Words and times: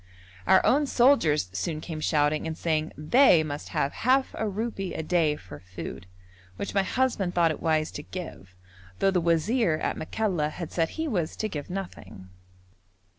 Our 0.47 0.65
own 0.65 0.87
soldiers 0.87 1.47
soon 1.53 1.79
came 1.79 1.99
shouting 1.99 2.47
and 2.47 2.57
saying 2.57 2.91
they 2.97 3.43
must 3.43 3.69
have 3.69 3.93
half 4.01 4.33
a 4.33 4.49
rupee 4.49 4.95
a 4.95 5.03
day 5.03 5.35
for 5.35 5.59
food, 5.59 6.07
which 6.55 6.73
my 6.73 6.81
husband 6.81 7.35
thought 7.35 7.51
it 7.51 7.61
wise 7.61 7.91
to 7.91 8.01
give, 8.01 8.55
though 8.97 9.11
the 9.11 9.21
wazir 9.21 9.75
at 9.75 9.97
Makalla 9.97 10.49
had 10.49 10.71
said 10.71 10.89
he 10.97 11.07
was 11.07 11.35
to 11.35 11.47
give 11.47 11.69
nothing. 11.69 12.29